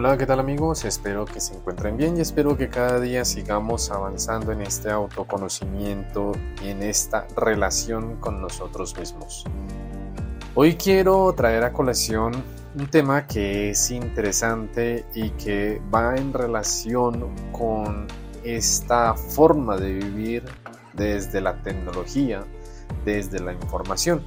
Hola, 0.00 0.16
¿qué 0.16 0.26
tal 0.26 0.38
amigos? 0.38 0.84
Espero 0.84 1.24
que 1.24 1.40
se 1.40 1.56
encuentren 1.56 1.96
bien 1.96 2.16
y 2.16 2.20
espero 2.20 2.56
que 2.56 2.68
cada 2.68 3.00
día 3.00 3.24
sigamos 3.24 3.90
avanzando 3.90 4.52
en 4.52 4.60
este 4.60 4.92
autoconocimiento 4.92 6.30
y 6.62 6.68
en 6.68 6.84
esta 6.84 7.26
relación 7.36 8.14
con 8.20 8.40
nosotros 8.40 8.96
mismos. 8.96 9.44
Hoy 10.54 10.76
quiero 10.76 11.32
traer 11.32 11.64
a 11.64 11.72
colación 11.72 12.44
un 12.78 12.86
tema 12.86 13.26
que 13.26 13.70
es 13.70 13.90
interesante 13.90 15.04
y 15.16 15.30
que 15.30 15.82
va 15.92 16.14
en 16.14 16.32
relación 16.32 17.34
con 17.50 18.06
esta 18.44 19.14
forma 19.14 19.78
de 19.78 19.94
vivir 19.94 20.44
desde 20.92 21.40
la 21.40 21.60
tecnología, 21.60 22.44
desde 23.04 23.40
la 23.40 23.52
información. 23.52 24.22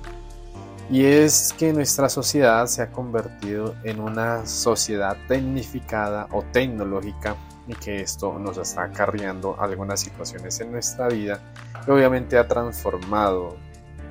Y 0.92 1.06
es 1.06 1.56
que 1.58 1.72
nuestra 1.72 2.10
sociedad 2.10 2.68
se 2.68 2.82
ha 2.82 2.92
convertido 2.92 3.76
en 3.86 4.02
una 4.02 4.46
sociedad 4.46 5.16
tecnificada 5.30 6.28
o 6.32 6.44
tecnológica 6.52 7.38
y 7.66 7.76
que 7.76 8.02
esto 8.02 8.38
nos 8.38 8.58
está 8.58 8.84
acarreando 8.84 9.56
algunas 9.58 10.02
situaciones 10.02 10.60
en 10.60 10.74
nuestra 10.74 11.08
vida 11.08 11.40
que 11.86 11.92
obviamente 11.94 12.38
ha 12.38 12.46
transformado 12.46 13.56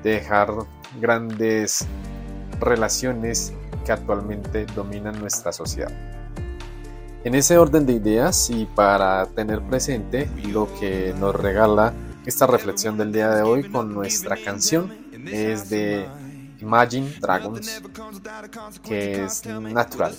dejar 0.01 0.51
grandes 0.99 1.85
relaciones 2.59 3.53
que 3.85 3.91
actualmente 3.91 4.65
dominan 4.75 5.19
nuestra 5.19 5.51
sociedad. 5.51 5.91
En 7.23 7.35
ese 7.35 7.59
orden 7.59 7.85
de 7.85 7.93
ideas 7.93 8.49
y 8.49 8.65
para 8.65 9.27
tener 9.27 9.61
presente 9.61 10.27
lo 10.47 10.67
que 10.79 11.13
nos 11.19 11.35
regala 11.35 11.93
esta 12.25 12.47
reflexión 12.47 12.97
del 12.97 13.11
día 13.11 13.29
de 13.29 13.43
hoy 13.43 13.69
con 13.69 13.93
nuestra 13.93 14.35
canción 14.35 14.91
es 15.27 15.69
de 15.69 16.07
Imagine 16.61 17.11
Dragons, 17.19 17.81
que 18.83 19.25
es 19.25 19.45
natural. 19.45 20.15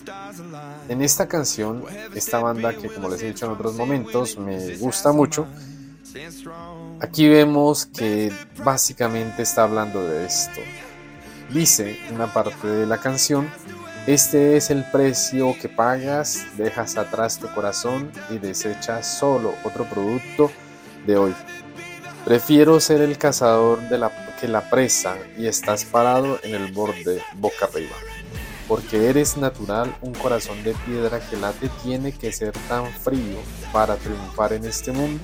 En 0.89 1.03
esta 1.03 1.29
canción, 1.29 1.85
esta 2.15 2.41
banda 2.41 2.77
que 2.77 2.89
como 2.89 3.09
les 3.09 3.23
he 3.23 3.29
dicho 3.29 3.47
en 3.47 3.53
otros 3.53 3.75
momentos 3.75 4.37
me 4.39 4.77
gusta 4.77 5.13
mucho, 5.13 5.47
aquí 7.01 7.29
vemos 7.29 7.87
que 7.87 8.33
básicamente 8.65 9.43
está 9.43 9.63
hablando 9.63 10.03
de 10.03 10.27
esto. 10.27 10.61
Dice 11.51 11.99
una 12.13 12.33
parte 12.33 12.67
de 12.67 12.87
la 12.87 12.99
canción, 12.99 13.49
este 14.07 14.57
es 14.57 14.71
el 14.71 14.85
precio 14.91 15.55
que 15.61 15.69
pagas, 15.69 16.45
dejas 16.57 16.97
atrás 16.97 17.39
tu 17.39 17.47
corazón 17.55 18.11
y 18.31 18.39
desechas 18.39 19.07
solo 19.07 19.55
otro 19.63 19.85
producto 19.85 20.51
de 21.07 21.17
hoy. 21.17 21.35
Prefiero 22.25 22.81
ser 22.81 23.01
el 23.01 23.17
cazador 23.17 23.81
de 23.89 23.99
la 23.99 24.09
la 24.49 24.69
presa 24.69 25.17
y 25.37 25.47
estás 25.47 25.85
parado 25.85 26.39
en 26.43 26.55
el 26.55 26.73
borde 26.73 27.23
boca 27.37 27.67
arriba. 27.67 27.97
Porque 28.69 29.09
eres 29.09 29.37
natural, 29.37 29.95
un 30.01 30.15
corazón 30.15 30.63
de 30.63 30.73
piedra 30.87 31.21
que 31.21 31.37
late 31.37 31.69
tiene 31.83 32.13
que 32.13 32.33
ser 32.33 32.53
tan 32.69 32.87
frío 32.87 33.39
para 33.73 33.97
triunfar 33.97 34.53
en 34.53 34.65
este 34.65 34.93
mundo. 34.93 35.23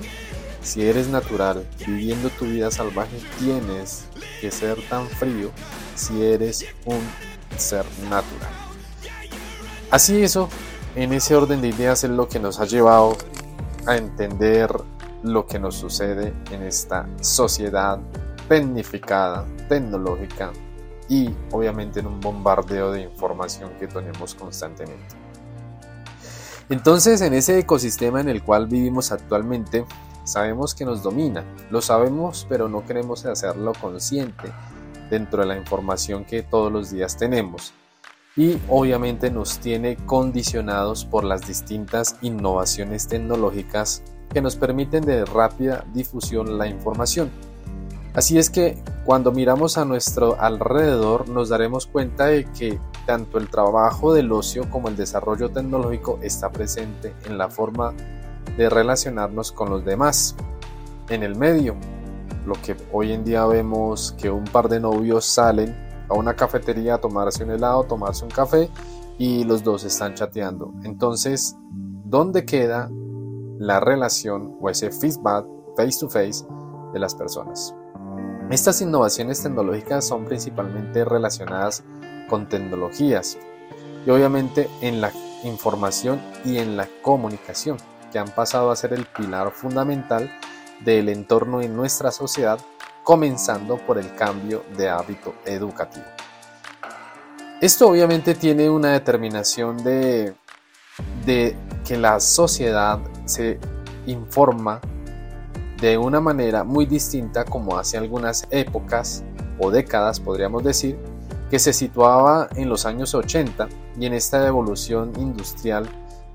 Si 0.61 0.85
eres 0.85 1.07
natural, 1.07 1.65
viviendo 1.87 2.29
tu 2.29 2.45
vida 2.45 2.69
salvaje, 2.69 3.17
tienes 3.39 4.05
que 4.41 4.51
ser 4.51 4.77
tan 4.89 5.07
frío 5.07 5.51
si 5.95 6.21
eres 6.23 6.65
un 6.85 7.01
ser 7.57 7.85
natural. 8.09 8.51
Así 9.89 10.21
eso, 10.21 10.49
en 10.95 11.13
ese 11.13 11.35
orden 11.35 11.61
de 11.61 11.69
ideas 11.69 12.03
es 12.03 12.09
lo 12.09 12.27
que 12.27 12.39
nos 12.39 12.59
ha 12.59 12.65
llevado 12.65 13.17
a 13.87 13.97
entender 13.97 14.71
lo 15.23 15.47
que 15.47 15.59
nos 15.59 15.75
sucede 15.75 16.33
en 16.51 16.63
esta 16.63 17.07
sociedad 17.21 17.99
tecnificada, 18.49 19.45
tecnológica 19.69 20.51
y 21.07 21.29
obviamente 21.51 22.01
en 22.01 22.07
un 22.07 22.19
bombardeo 22.19 22.91
de 22.91 23.01
información 23.03 23.71
que 23.79 23.87
tenemos 23.87 24.35
constantemente. 24.35 25.15
Entonces, 26.69 27.21
en 27.21 27.33
ese 27.33 27.59
ecosistema 27.59 28.21
en 28.21 28.29
el 28.29 28.43
cual 28.43 28.67
vivimos 28.67 29.11
actualmente, 29.11 29.85
sabemos 30.23 30.75
que 30.75 30.85
nos 30.85 31.01
domina, 31.01 31.43
lo 31.71 31.81
sabemos, 31.81 32.45
pero 32.49 32.67
no 32.67 32.85
queremos 32.85 33.25
hacerlo 33.25 33.73
consciente 33.79 34.51
dentro 35.09 35.41
de 35.41 35.47
la 35.47 35.57
información 35.57 36.25
que 36.25 36.43
todos 36.43 36.71
los 36.71 36.91
días 36.91 37.17
tenemos. 37.17 37.73
Y 38.35 38.59
obviamente 38.67 39.31
nos 39.31 39.59
tiene 39.59 39.95
condicionados 39.95 41.05
por 41.05 41.23
las 41.23 41.47
distintas 41.47 42.17
innovaciones 42.21 43.07
tecnológicas 43.07 44.03
que 44.31 44.41
nos 44.41 44.55
permiten 44.55 45.03
de 45.03 45.25
rápida 45.25 45.85
difusión 45.93 46.59
la 46.59 46.67
información 46.67 47.31
Así 48.19 48.37
es 48.37 48.49
que 48.49 48.77
cuando 49.05 49.31
miramos 49.31 49.77
a 49.77 49.85
nuestro 49.85 50.35
alrededor 50.41 51.29
nos 51.29 51.47
daremos 51.47 51.87
cuenta 51.87 52.25
de 52.25 52.43
que 52.51 52.77
tanto 53.05 53.37
el 53.37 53.49
trabajo 53.49 54.13
del 54.13 54.29
ocio 54.33 54.69
como 54.69 54.89
el 54.89 54.97
desarrollo 54.97 55.51
tecnológico 55.51 56.19
está 56.21 56.51
presente 56.51 57.15
en 57.23 57.37
la 57.37 57.49
forma 57.49 57.93
de 58.57 58.69
relacionarnos 58.69 59.53
con 59.53 59.69
los 59.69 59.85
demás. 59.85 60.35
En 61.07 61.23
el 61.23 61.37
medio, 61.37 61.77
lo 62.45 62.55
que 62.55 62.75
hoy 62.91 63.13
en 63.13 63.23
día 63.23 63.45
vemos 63.45 64.13
que 64.17 64.29
un 64.29 64.43
par 64.43 64.67
de 64.67 64.81
novios 64.81 65.23
salen 65.23 65.73
a 66.09 66.13
una 66.13 66.35
cafetería 66.35 66.95
a 66.95 66.97
tomarse 66.97 67.45
un 67.45 67.51
helado, 67.51 67.85
tomarse 67.85 68.25
un 68.25 68.31
café 68.31 68.69
y 69.17 69.45
los 69.45 69.63
dos 69.63 69.85
están 69.85 70.15
chateando. 70.15 70.73
Entonces, 70.83 71.55
¿dónde 72.03 72.43
queda 72.43 72.89
la 73.59 73.79
relación 73.79 74.57
o 74.59 74.69
ese 74.69 74.91
feedback 74.91 75.45
face 75.77 75.97
to 76.01 76.09
face 76.09 76.43
de 76.91 76.99
las 76.99 77.15
personas? 77.15 77.73
Estas 78.49 78.81
innovaciones 78.81 79.43
tecnológicas 79.43 80.07
son 80.07 80.25
principalmente 80.25 81.05
relacionadas 81.05 81.83
con 82.27 82.49
tecnologías 82.49 83.37
y 84.03 84.09
obviamente 84.09 84.67
en 84.81 85.01
la 85.01 85.11
información 85.43 86.19
y 86.43 86.57
en 86.57 86.75
la 86.75 86.87
comunicación, 87.03 87.77
que 88.11 88.17
han 88.17 88.29
pasado 88.29 88.71
a 88.71 88.75
ser 88.75 88.93
el 88.93 89.05
pilar 89.05 89.51
fundamental 89.51 90.31
del 90.83 91.09
entorno 91.09 91.61
en 91.61 91.75
nuestra 91.75 92.09
sociedad, 92.09 92.59
comenzando 93.03 93.77
por 93.77 93.99
el 93.99 94.15
cambio 94.15 94.63
de 94.75 94.89
hábito 94.89 95.35
educativo. 95.45 96.05
Esto 97.61 97.89
obviamente 97.89 98.33
tiene 98.33 98.67
una 98.67 98.93
determinación 98.93 99.77
de, 99.83 100.33
de 101.23 101.55
que 101.85 101.97
la 101.97 102.19
sociedad 102.19 102.99
se 103.25 103.59
informa 104.07 104.81
de 105.81 105.97
una 105.97 106.19
manera 106.19 106.63
muy 106.63 106.85
distinta 106.85 107.45
como 107.45 107.77
hace 107.77 107.97
algunas 107.97 108.47
épocas 108.51 109.23
o 109.59 109.71
décadas 109.71 110.19
podríamos 110.19 110.63
decir, 110.63 110.97
que 111.49 111.59
se 111.59 111.73
situaba 111.73 112.47
en 112.55 112.69
los 112.69 112.85
años 112.85 113.15
80 113.15 113.67
y 113.99 114.05
en 114.05 114.13
esta 114.13 114.45
evolución 114.47 115.11
industrial 115.17 115.89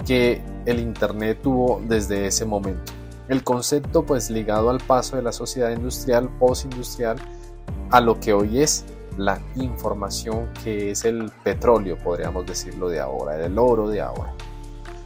que 0.06 0.42
el 0.66 0.80
Internet 0.80 1.38
tuvo 1.42 1.80
desde 1.86 2.26
ese 2.26 2.44
momento. 2.44 2.92
El 3.28 3.42
concepto 3.42 4.04
pues 4.04 4.28
ligado 4.28 4.70
al 4.70 4.80
paso 4.80 5.16
de 5.16 5.22
la 5.22 5.32
sociedad 5.32 5.70
industrial, 5.70 6.28
postindustrial, 6.38 7.16
a 7.90 8.00
lo 8.00 8.18
que 8.20 8.34
hoy 8.34 8.60
es 8.60 8.84
la 9.16 9.40
información 9.54 10.50
que 10.62 10.90
es 10.90 11.04
el 11.04 11.30
petróleo, 11.42 11.96
podríamos 11.96 12.44
decirlo 12.44 12.88
de 12.88 13.00
ahora, 13.00 13.42
el 13.42 13.58
oro 13.58 13.88
de 13.88 14.00
ahora. 14.00 14.34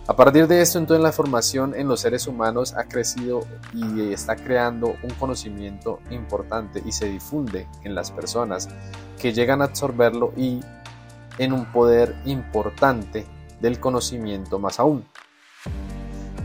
A 0.09 0.17
partir 0.17 0.49
de 0.49 0.63
esto, 0.63 0.79
entonces 0.79 1.03
la 1.03 1.13
formación 1.13 1.75
en 1.75 1.87
los 1.87 2.01
seres 2.01 2.27
humanos 2.27 2.73
ha 2.75 2.85
crecido 2.85 3.41
y 3.75 4.11
está 4.11 4.37
creando 4.37 4.95
un 5.03 5.11
conocimiento 5.21 6.01
importante 6.11 6.83
y 6.83 6.93
se 6.93 7.11
difunde 7.11 7.69
en 7.85 7.95
las 7.95 8.11
personas 8.11 8.71
que 9.21 9.35
llegan 9.35 9.61
a 9.61 9.67
absorberlo 9.67 10.33
y 10.35 10.61
en 11.37 11.53
un 11.53 11.67
poder 11.67 12.17
importante 12.25 13.27
del 13.61 13.79
conocimiento 13.81 14.59
más 14.59 14.81
aún. 14.81 15.05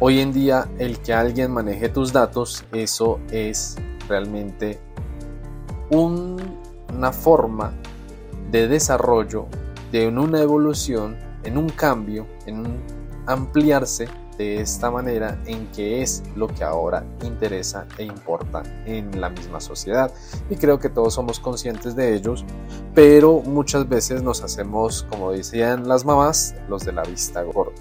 Hoy 0.01 0.19
en 0.19 0.33
día 0.33 0.67
el 0.77 0.99
que 0.99 1.13
alguien 1.13 1.49
maneje 1.49 1.87
tus 1.87 2.11
datos, 2.11 2.65
eso 2.73 3.21
es 3.31 3.77
realmente 4.09 4.81
una 5.89 7.13
forma 7.13 7.71
de 8.51 8.67
desarrollo, 8.67 9.45
de 9.89 10.09
una 10.09 10.41
evolución, 10.41 11.17
en 11.45 11.57
un 11.57 11.69
cambio, 11.69 12.27
en 12.45 12.59
un 12.59 13.02
ampliarse 13.25 14.07
de 14.37 14.59
esta 14.59 14.89
manera 14.89 15.39
en 15.45 15.67
que 15.71 16.01
es 16.01 16.23
lo 16.35 16.47
que 16.47 16.63
ahora 16.63 17.05
interesa 17.23 17.85
e 17.97 18.03
importa 18.03 18.63
en 18.85 19.19
la 19.19 19.29
misma 19.29 19.59
sociedad. 19.59 20.11
Y 20.49 20.55
creo 20.55 20.79
que 20.79 20.89
todos 20.89 21.13
somos 21.13 21.39
conscientes 21.39 21.95
de 21.95 22.15
ellos, 22.15 22.45
pero 22.93 23.41
muchas 23.41 23.87
veces 23.87 24.23
nos 24.23 24.43
hacemos, 24.43 25.03
como 25.03 25.31
decían 25.31 25.87
las 25.87 26.05
mamás, 26.05 26.55
los 26.67 26.83
de 26.83 26.93
la 26.93 27.03
vista 27.03 27.43
gorda. 27.43 27.73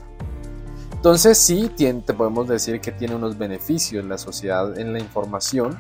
Entonces 0.93 1.39
sí, 1.39 1.69
te 1.77 2.15
podemos 2.15 2.47
decir 2.47 2.81
que 2.81 2.93
tiene 2.93 3.17
unos 3.17 3.37
beneficios 3.37 4.05
la 4.05 4.19
sociedad 4.19 4.79
en 4.79 4.93
la 4.93 5.01
información, 5.01 5.77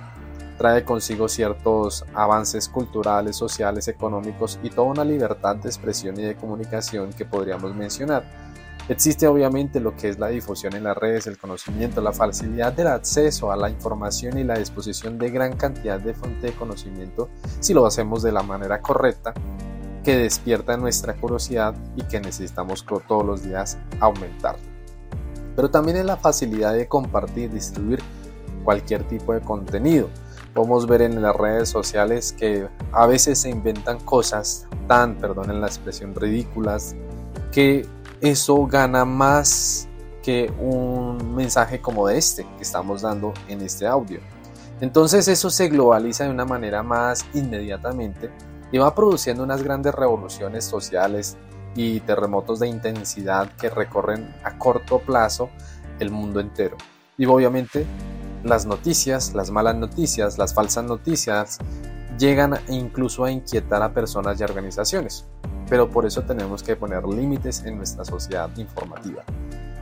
trae 0.58 0.84
consigo 0.84 1.28
ciertos 1.28 2.04
avances 2.12 2.68
culturales, 2.68 3.36
sociales, 3.36 3.86
económicos 3.86 4.58
y 4.62 4.70
toda 4.70 4.88
una 4.88 5.04
libertad 5.04 5.56
de 5.56 5.68
expresión 5.68 6.18
y 6.18 6.24
de 6.24 6.34
comunicación 6.34 7.12
que 7.12 7.24
podríamos 7.24 7.74
mencionar 7.74 8.51
Existe 8.88 9.28
obviamente 9.28 9.78
lo 9.78 9.94
que 9.94 10.08
es 10.08 10.18
la 10.18 10.28
difusión 10.28 10.74
en 10.74 10.84
las 10.84 10.96
redes, 10.96 11.26
el 11.28 11.38
conocimiento, 11.38 12.00
la 12.00 12.12
facilidad 12.12 12.72
del 12.72 12.88
acceso 12.88 13.52
a 13.52 13.56
la 13.56 13.70
información 13.70 14.38
y 14.38 14.44
la 14.44 14.58
disposición 14.58 15.18
de 15.18 15.30
gran 15.30 15.56
cantidad 15.56 16.00
de 16.00 16.14
fuente 16.14 16.48
de 16.48 16.52
conocimiento 16.52 17.28
si 17.60 17.74
lo 17.74 17.86
hacemos 17.86 18.22
de 18.22 18.32
la 18.32 18.42
manera 18.42 18.80
correcta. 18.80 19.34
que 20.02 20.16
despierta 20.16 20.76
nuestra 20.76 21.14
curiosidad 21.14 21.76
y 21.94 22.02
que 22.02 22.20
necesitamos 22.20 22.84
todos 23.06 23.24
los 23.24 23.44
días 23.44 23.78
aumentar. 24.00 24.56
Pero 25.54 25.70
también 25.70 25.96
es 25.96 26.04
la 26.04 26.16
facilidad 26.16 26.74
de 26.74 26.88
compartir, 26.88 27.52
distribuir 27.52 28.00
cualquier 28.64 29.04
tipo 29.04 29.32
de 29.32 29.40
contenido. 29.40 30.08
Podemos 30.54 30.88
ver 30.88 31.02
en 31.02 31.22
las 31.22 31.36
redes 31.36 31.68
sociales 31.68 32.32
que 32.32 32.66
a 32.90 33.06
veces 33.06 33.38
se 33.38 33.50
inventan 33.50 34.00
cosas 34.00 34.66
tan, 34.88 35.14
perdonen 35.14 35.60
la 35.60 35.68
expresión, 35.68 36.16
ridículas, 36.16 36.96
que 37.52 37.86
eso 38.22 38.66
gana 38.66 39.04
más 39.04 39.88
que 40.22 40.52
un 40.60 41.34
mensaje 41.34 41.80
como 41.80 42.08
este 42.08 42.46
que 42.56 42.62
estamos 42.62 43.02
dando 43.02 43.34
en 43.48 43.60
este 43.60 43.84
audio. 43.84 44.20
Entonces 44.80 45.26
eso 45.26 45.50
se 45.50 45.68
globaliza 45.68 46.24
de 46.24 46.30
una 46.30 46.44
manera 46.44 46.84
más 46.84 47.26
inmediatamente 47.34 48.30
y 48.70 48.78
va 48.78 48.94
produciendo 48.94 49.42
unas 49.42 49.62
grandes 49.62 49.94
revoluciones 49.94 50.64
sociales 50.64 51.36
y 51.74 52.00
terremotos 52.00 52.60
de 52.60 52.68
intensidad 52.68 53.50
que 53.56 53.68
recorren 53.68 54.32
a 54.44 54.56
corto 54.56 55.00
plazo 55.00 55.50
el 55.98 56.10
mundo 56.10 56.38
entero. 56.38 56.76
Y 57.18 57.26
obviamente 57.26 57.84
las 58.44 58.66
noticias, 58.66 59.34
las 59.34 59.50
malas 59.50 59.74
noticias, 59.74 60.38
las 60.38 60.54
falsas 60.54 60.84
noticias 60.84 61.58
llegan 62.18 62.58
incluso 62.68 63.24
a 63.24 63.32
inquietar 63.32 63.82
a 63.82 63.92
personas 63.92 64.40
y 64.40 64.44
organizaciones. 64.44 65.26
Pero 65.72 65.88
por 65.88 66.04
eso 66.04 66.20
tenemos 66.20 66.62
que 66.62 66.76
poner 66.76 67.02
límites 67.04 67.64
en 67.64 67.78
nuestra 67.78 68.04
sociedad 68.04 68.50
informativa. 68.58 69.22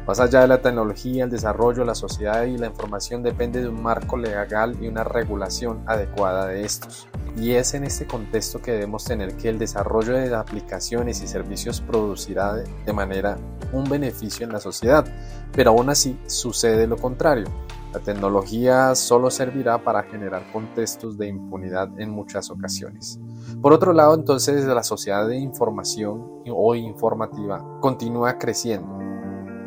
Más 0.06 0.20
allá 0.20 0.42
de 0.42 0.46
la 0.46 0.62
tecnología, 0.62 1.24
el 1.24 1.30
desarrollo, 1.30 1.84
la 1.84 1.96
sociedad 1.96 2.44
y 2.44 2.56
la 2.56 2.68
información 2.68 3.24
depende 3.24 3.60
de 3.60 3.68
un 3.68 3.82
marco 3.82 4.16
legal 4.16 4.76
y 4.80 4.86
una 4.86 5.02
regulación 5.02 5.82
adecuada 5.86 6.46
de 6.46 6.64
estos. 6.64 7.08
Y 7.36 7.54
es 7.54 7.74
en 7.74 7.82
este 7.82 8.06
contexto 8.06 8.62
que 8.62 8.70
debemos 8.70 9.02
tener 9.04 9.36
que 9.36 9.48
el 9.48 9.58
desarrollo 9.58 10.14
de 10.14 10.32
aplicaciones 10.32 11.22
y 11.22 11.26
servicios 11.26 11.80
producirá 11.80 12.54
de 12.54 12.92
manera 12.92 13.36
un 13.72 13.82
beneficio 13.90 14.46
en 14.46 14.52
la 14.52 14.60
sociedad, 14.60 15.04
pero 15.50 15.72
aún 15.72 15.90
así 15.90 16.16
sucede 16.28 16.86
lo 16.86 16.98
contrario. 16.98 17.48
La 17.92 18.00
tecnología 18.00 18.94
solo 18.94 19.30
servirá 19.30 19.82
para 19.82 20.04
generar 20.04 20.50
contextos 20.52 21.18
de 21.18 21.26
impunidad 21.26 21.88
en 21.98 22.10
muchas 22.10 22.50
ocasiones. 22.50 23.18
Por 23.60 23.72
otro 23.72 23.92
lado, 23.92 24.14
entonces, 24.14 24.64
la 24.64 24.82
sociedad 24.82 25.26
de 25.26 25.36
información 25.36 26.42
o 26.48 26.74
informativa 26.74 27.64
continúa 27.80 28.38
creciendo 28.38 29.00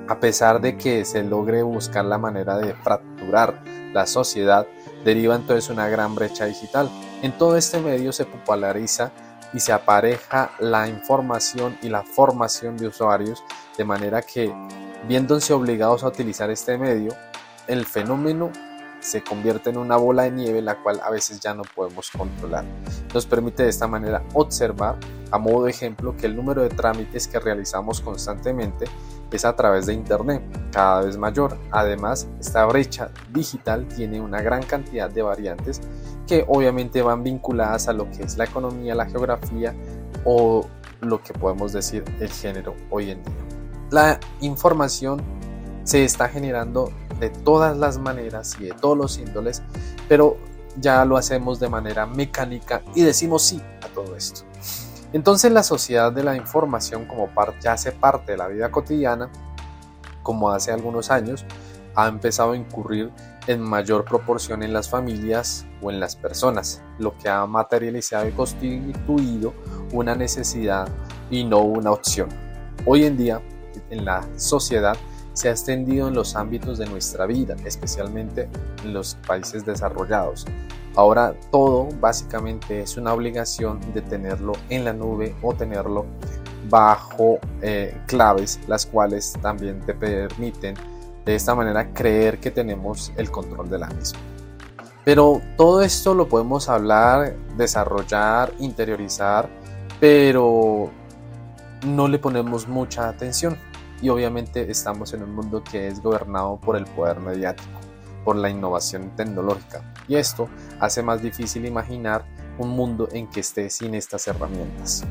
a 0.08 0.20
pesar 0.20 0.62
de 0.62 0.78
que 0.78 1.06
se 1.06 1.24
logre 1.24 1.64
buscar 1.64 2.06
la 2.06 2.18
manera 2.18 2.58
de 2.58 2.74
fracturar 2.74 3.64
la 3.94 4.06
sociedad, 4.06 4.68
deriva 5.06 5.36
entonces 5.36 5.70
una 5.70 5.88
gran 5.88 6.16
brecha 6.16 6.46
digital. 6.46 6.90
En 7.22 7.32
todo 7.38 7.58
este 7.58 7.80
medio 7.80 8.12
se 8.12 8.26
populariza 8.26 9.12
y 9.54 9.60
se 9.60 9.72
apareja 9.72 10.52
la 10.60 10.88
información 10.88 11.78
y 11.82 11.90
la 11.90 12.04
formación 12.04 12.76
de 12.76 12.88
usuarios, 12.88 13.44
de 13.78 13.86
manera 13.86 14.22
que, 14.22 14.54
viéndose 15.08 15.54
obligados 15.54 16.04
a 16.04 16.08
utilizar 16.08 16.50
este 16.50 16.78
medio, 16.78 17.14
el 17.68 17.86
fenómeno 17.86 18.52
se 19.00 19.22
convierte 19.22 19.70
en 19.70 19.78
una 19.78 19.98
bola 19.98 20.24
de 20.24 20.32
nieve 20.32 20.62
la 20.62 20.82
cual 20.82 21.02
a 21.04 21.10
veces 21.10 21.40
ya 21.40 21.54
no 21.54 21.64
podemos 21.64 22.10
controlar. 22.10 22.64
Nos 23.14 23.26
permite 23.26 23.64
de 23.64 23.70
esta 23.70 23.88
manera 23.88 24.24
observar, 24.34 24.96
a 25.30 25.38
modo 25.38 25.66
de 25.66 25.72
ejemplo, 25.72 26.16
que 26.16 26.26
el 26.26 26.36
número 26.36 26.64
de 26.64 26.70
trámites 26.70 27.28
que 27.28 27.40
realizamos 27.40 28.00
constantemente 28.00 28.86
es 29.32 29.46
a 29.46 29.56
través 29.56 29.88
de 29.88 29.94
Internet, 29.94 30.42
cada 30.72 31.02
vez 31.02 31.18
mayor. 31.18 31.58
Además, 31.72 32.28
esta 32.40 32.66
brecha 32.66 33.10
digital 33.32 33.88
tiene 33.88 34.22
una 34.22 34.42
gran 34.42 34.64
cantidad 34.64 35.10
de 35.10 35.22
variantes 35.22 35.82
que 36.28 36.46
obviamente 36.48 37.02
van 37.02 37.24
vinculadas 37.24 37.88
a 37.88 37.94
lo 37.94 38.10
que 38.12 38.24
es 38.24 38.38
la 38.38 38.46
economía, 38.46 38.96
la 38.96 39.06
geografía 39.06 39.76
o 40.24 40.66
lo 41.02 41.22
que 41.22 41.34
podemos 41.34 41.74
decir 41.74 42.06
el 42.20 42.30
género 42.30 42.76
hoy 42.90 43.12
en 43.12 43.24
día. 43.24 43.34
La 43.90 44.20
información 44.40 45.22
se 45.84 46.06
está 46.06 46.30
generando 46.30 46.92
de 47.24 47.30
todas 47.30 47.78
las 47.78 47.98
maneras 47.98 48.58
y 48.60 48.66
de 48.66 48.74
todos 48.74 48.98
los 48.98 49.18
índoles, 49.18 49.62
pero 50.10 50.38
ya 50.78 51.06
lo 51.06 51.16
hacemos 51.16 51.60
de 51.60 51.70
manera 51.70 52.06
mecánica 52.06 52.82
y 52.96 53.04
decimos 53.04 53.44
sí 53.44 53.62
a 53.82 53.88
todo 53.88 54.16
esto. 54.16 54.42
Entonces 55.14 55.52
la 55.52 55.64
sociedad 55.64 56.12
de 56.12 56.24
la 56.24 56.36
información 56.36 57.06
como 57.06 57.30
ya 57.62 57.74
hace 57.74 57.92
parte 57.92 58.34
de 58.34 58.38
la 58.38 58.48
vida 58.48 58.72
cotidiana, 58.72 59.30
como 60.22 60.50
hace 60.50 60.72
algunos 60.72 61.12
años, 61.12 61.46
ha 61.96 62.08
empezado 62.08 62.52
a 62.52 62.58
incurrir 62.58 63.12
en 63.48 63.62
mayor 63.62 64.04
proporción 64.04 64.64
en 64.64 64.74
las 64.74 64.90
familias 64.90 65.66
o 65.82 65.92
en 65.92 66.00
las 66.00 66.16
personas, 66.16 66.82
lo 66.98 67.16
que 67.18 67.30
ha 67.30 67.46
materializado 67.46 68.28
y 68.28 68.32
constituido 68.32 69.54
una 69.92 70.16
necesidad 70.16 70.88
y 71.30 71.44
no 71.44 71.60
una 71.60 71.92
opción. 71.92 72.30
Hoy 72.86 73.06
en 73.06 73.16
día, 73.16 73.42
en 73.92 74.04
la 74.04 74.28
sociedad, 74.36 74.98
se 75.34 75.50
ha 75.50 75.52
extendido 75.52 76.08
en 76.08 76.14
los 76.14 76.36
ámbitos 76.36 76.78
de 76.78 76.86
nuestra 76.86 77.26
vida, 77.26 77.56
especialmente 77.66 78.48
en 78.84 78.94
los 78.94 79.16
países 79.28 79.66
desarrollados. 79.66 80.46
Ahora 80.96 81.34
todo 81.52 81.90
básicamente 82.00 82.82
es 82.82 82.98
una 82.98 83.14
obligación 83.14 83.80
de 83.94 84.02
tenerlo 84.02 84.54
en 84.70 84.86
la 84.86 84.94
nube 84.94 85.36
o 85.42 85.54
tenerlo 85.54 86.06
bajo 86.70 87.40
eh, 87.62 87.98
claves, 88.06 88.60
las 88.68 88.86
cuales 88.86 89.34
también 89.42 89.82
te 89.82 89.94
permiten 89.94 90.76
de 91.26 91.36
esta 91.36 91.56
manera 91.56 91.94
creer 91.94 92.40
que 92.40 92.52
tenemos 92.52 93.12
el 93.18 93.32
control 93.32 93.70
de 93.70 93.80
la 93.80 93.88
misma. 93.88 94.20
Pero 95.04 95.42
todo 95.58 95.82
esto 95.82 96.14
lo 96.14 96.30
podemos 96.30 96.70
hablar, 96.70 97.36
desarrollar, 97.58 98.54
interiorizar, 98.60 99.50
pero 100.00 100.92
no 101.86 102.08
le 102.08 102.20
ponemos 102.20 102.68
mucha 102.68 103.10
atención 103.10 103.58
y 104.04 104.10
obviamente 104.10 104.70
estamos 104.70 105.14
en 105.14 105.24
un 105.24 105.34
mundo 105.34 105.64
que 105.64 105.88
es 105.88 106.04
gobernado 106.04 106.60
por 106.60 106.76
el 106.76 106.84
poder 106.86 107.22
mediático, 107.22 107.80
por 108.26 108.36
la 108.36 108.50
innovación 108.50 109.16
tecnológica 109.16 109.94
y 110.10 110.16
esto 110.16 110.50
hace 110.82 111.02
más 111.02 111.22
difícil 111.22 111.66
imaginar 111.66 112.26
un 112.58 112.72
mundo 112.72 113.08
en 113.14 113.28
que 113.30 113.40
esté 113.40 113.70
sin 113.70 113.96
estas 113.96 114.28
herramientas. 114.28 115.06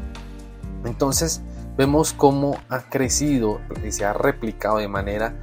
Entonces 0.84 1.40
vemos 1.75 2.12
cómo 2.12 2.58
ha 2.68 2.80
crecido 2.80 3.62
y 3.82 3.90
se 3.92 4.04
ha 4.04 4.12
replicado 4.12 4.76
de 4.76 4.88
manera 4.88 5.34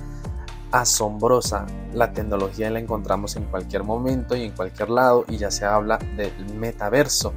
asombrosa. 0.71 1.65
La 1.91 2.13
tecnología 2.13 2.69
la 2.69 2.79
encontramos 2.79 3.35
en 3.35 3.45
cualquier 3.45 3.83
momento 3.83 4.35
y 4.35 4.43
en 4.43 4.51
cualquier 4.51 4.91
lado 4.91 5.25
y 5.27 5.37
ya 5.37 5.49
se 5.49 5.65
habla 5.65 5.97
del 5.97 6.53
metaverso 6.53 7.33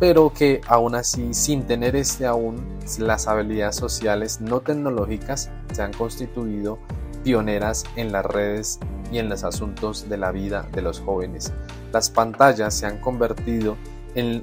pero 0.00 0.32
que 0.32 0.62
aún 0.66 0.94
así, 0.94 1.34
sin 1.34 1.66
tener 1.66 1.94
este 1.94 2.26
aún, 2.26 2.78
las 2.98 3.28
habilidades 3.28 3.76
sociales 3.76 4.40
no 4.40 4.60
tecnológicas 4.60 5.50
se 5.72 5.82
han 5.82 5.92
constituido 5.92 6.78
pioneras 7.22 7.84
en 7.96 8.10
las 8.10 8.24
redes 8.24 8.80
y 9.12 9.18
en 9.18 9.28
los 9.28 9.44
asuntos 9.44 10.08
de 10.08 10.16
la 10.16 10.32
vida 10.32 10.66
de 10.72 10.80
los 10.80 11.00
jóvenes. 11.00 11.52
Las 11.92 12.08
pantallas 12.08 12.74
se 12.74 12.86
han 12.86 12.98
convertido 12.98 13.76
en 14.14 14.42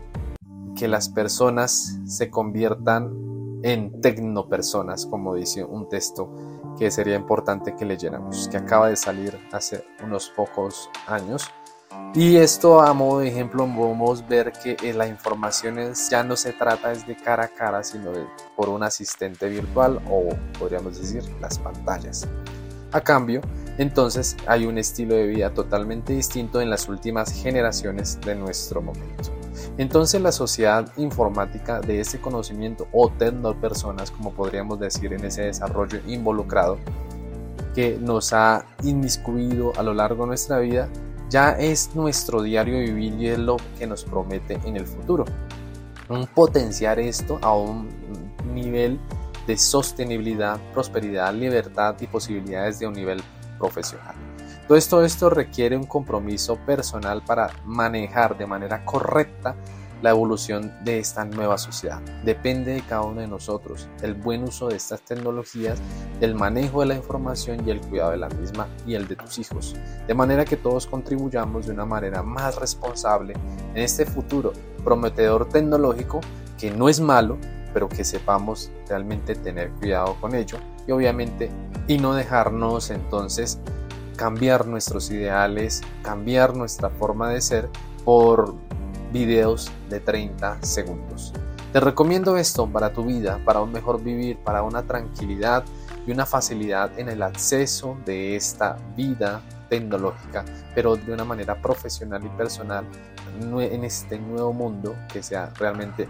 que 0.76 0.88
las 0.88 1.10
personas 1.10 1.98
se 2.06 2.30
conviertan 2.30 3.12
en 3.64 4.00
tecnopersonas, 4.00 5.08
como 5.08 5.34
dice 5.34 5.64
un 5.64 5.90
texto 5.90 6.30
que 6.78 6.92
sería 6.92 7.16
importante 7.16 7.76
que 7.76 7.86
leyéramos, 7.86 8.48
que 8.50 8.58
acaba 8.58 8.90
de 8.90 8.96
salir 8.96 9.40
hace 9.52 9.84
unos 10.04 10.30
pocos 10.30 10.92
años 11.08 11.50
y 12.18 12.38
esto 12.38 12.82
a 12.82 12.94
modo 12.94 13.20
de 13.20 13.28
ejemplo 13.28 13.72
podemos 13.76 14.28
ver 14.28 14.52
que 14.52 14.76
eh, 14.82 14.92
la 14.92 15.06
información 15.06 15.78
ya 16.10 16.24
no 16.24 16.36
se 16.36 16.52
trata 16.52 16.92
de 16.92 17.16
cara 17.16 17.44
a 17.44 17.48
cara, 17.48 17.84
sino 17.84 18.12
por 18.56 18.70
un 18.70 18.82
asistente 18.82 19.48
virtual 19.48 20.02
o 20.10 20.30
podríamos 20.58 21.00
decir 21.00 21.24
las 21.40 21.60
pantallas. 21.60 22.28
A 22.92 23.02
cambio, 23.02 23.42
entonces 23.78 24.36
hay 24.48 24.66
un 24.66 24.80
estilo 24.80 25.14
de 25.14 25.28
vida 25.28 25.54
totalmente 25.54 26.14
distinto 26.14 26.60
en 26.60 26.72
las 26.72 26.90
últimas 26.90 27.32
generaciones 27.32 28.20
de 28.22 28.34
nuestro 28.34 28.82
momento. 28.82 29.32
Entonces 29.78 30.20
la 30.20 30.32
sociedad 30.32 30.92
informática 30.98 31.82
de 31.82 32.00
este 32.00 32.20
conocimiento 32.20 32.88
o 32.94 33.12
personas, 33.62 34.10
como 34.10 34.34
podríamos 34.34 34.80
decir 34.80 35.14
en 35.14 35.24
ese 35.24 35.44
desarrollo 35.44 36.00
involucrado, 36.08 36.80
que 37.76 37.96
nos 38.02 38.34
ha 38.34 38.66
inmiscuido 38.82 39.72
a 39.78 39.84
lo 39.84 39.94
largo 39.94 40.24
de 40.24 40.30
nuestra 40.30 40.58
vida, 40.58 40.90
ya 41.30 41.52
es 41.52 41.96
nuestro 41.96 42.42
diario 42.42 42.80
vivir 42.80 43.14
y 43.20 43.28
es 43.30 43.40
lo 43.40 43.58
que 43.78 43.88
nos 43.88 44.04
promete 44.06 44.60
en 44.66 44.78
el 44.78 44.86
futuro. 44.86 45.26
Un 46.10 46.28
potenciar 46.28 47.00
esto 47.00 47.38
a 47.42 47.54
un 47.54 47.90
nivel 48.54 49.00
de 49.46 49.58
sostenibilidad, 49.58 50.60
prosperidad, 50.74 51.34
libertad 51.34 51.96
y 52.00 52.08
posibilidades 52.08 52.80
de 52.80 52.88
un 52.88 52.94
nivel 52.94 53.22
profesional. 53.58 54.16
Todo 54.68 55.04
esto 55.04 55.30
requiere 55.30 55.78
un 55.78 55.86
compromiso 55.86 56.58
personal 56.66 57.24
para 57.24 57.52
manejar 57.66 58.38
de 58.38 58.46
manera 58.46 58.84
correcta 58.84 59.56
la 60.02 60.12
evolución 60.12 60.74
de 60.84 61.00
esta 61.00 61.26
nueva 61.26 61.58
sociedad. 61.58 62.02
Depende 62.24 62.74
de 62.74 62.82
cada 62.82 63.04
uno 63.04 63.22
de 63.22 63.28
nosotros 63.28 63.88
el 64.02 64.14
buen 64.14 64.44
uso 64.44 64.68
de 64.68 64.76
estas 64.76 65.02
tecnologías, 65.02 65.80
el 66.22 66.36
manejo 66.36 66.82
de 66.82 66.88
la 66.88 66.96
información 66.96 67.68
y 67.68 67.72
el 67.72 67.82
cuidado 67.82 68.12
de 68.12 68.18
la 68.18 68.30
misma 68.30 68.68
y 68.86 68.96
el 68.96 69.08
de 69.08 69.16
tus 69.16 69.40
hijos. 69.40 69.76
De 70.08 70.14
manera 70.14 70.46
que 70.46 70.58
todos 70.58 70.88
contribuyamos 70.88 71.68
de 71.68 71.74
una 71.74 71.86
manera 71.86 72.24
más 72.24 72.56
responsable 72.56 73.34
en 73.74 73.82
este 73.82 74.06
futuro 74.06 74.54
prometedor 74.84 75.50
tecnológico 75.50 76.22
que 76.58 76.72
no 76.72 76.90
es 76.90 77.00
malo, 77.00 77.38
pero 77.74 77.90
que 77.90 78.04
sepamos 78.04 78.72
realmente 78.88 79.36
tener 79.36 79.72
cuidado 79.72 80.16
con 80.20 80.34
ello 80.34 80.58
y 80.88 80.92
obviamente 80.92 81.52
y 81.88 81.98
no 81.98 82.14
dejarnos 82.14 82.90
entonces 82.90 83.60
cambiar 84.16 84.66
nuestros 84.66 85.12
ideales, 85.12 85.82
cambiar 86.02 86.56
nuestra 86.56 86.90
forma 86.90 87.30
de 87.30 87.42
ser 87.42 87.70
por 88.04 88.56
videos 89.18 89.72
de 89.90 90.00
30 90.00 90.64
segundos. 90.64 91.34
Te 91.74 91.80
recomiendo 91.80 92.38
esto 92.38 92.68
para 92.68 92.94
tu 92.94 93.04
vida, 93.04 93.40
para 93.44 93.62
un 93.62 93.72
mejor 93.72 94.04
vivir, 94.04 94.38
para 94.38 94.62
una 94.62 94.84
tranquilidad 94.84 95.64
y 96.06 96.12
una 96.12 96.28
facilidad 96.28 96.98
en 97.00 97.10
el 97.10 97.24
acceso 97.24 97.98
de 98.06 98.36
esta 98.36 98.78
vida 98.96 99.42
tecnológica, 99.70 100.46
pero 100.76 100.96
de 100.96 101.12
una 101.12 101.26
manera 101.26 101.60
profesional 101.60 102.24
y 102.24 102.30
personal 102.38 102.86
en 103.42 103.84
este 103.84 104.20
nuevo 104.20 104.54
mundo 104.54 104.96
que 105.12 105.24
sea 105.24 105.52
realmente 105.58 106.08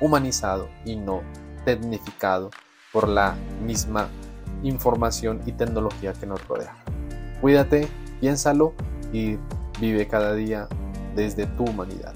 humanizado 0.00 0.68
y 0.84 0.96
no 0.96 1.22
tecnificado 1.64 2.50
por 2.92 3.08
la 3.08 3.34
misma 3.64 4.08
información 4.62 5.42
y 5.46 5.52
tecnología 5.52 6.12
que 6.12 6.26
nos 6.26 6.46
rodea. 6.46 6.74
Cuídate, 7.40 7.88
piénsalo 8.20 8.72
y 9.12 9.36
vive 9.80 10.06
cada 10.06 10.34
día 10.34 10.68
desde 11.14 11.46
tu 11.46 11.64
humanidad. 11.64 12.14